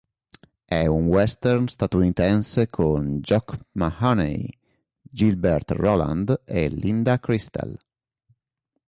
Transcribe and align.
È 0.65 0.83
un 0.87 1.05
western 1.05 1.67
statunitense 1.67 2.65
con 2.69 3.19
Jock 3.19 3.65
Mahoney, 3.73 4.49
Gilbert 4.99 5.69
Roland 5.73 6.41
e 6.43 6.69
Linda 6.69 7.19
Cristal. 7.19 7.77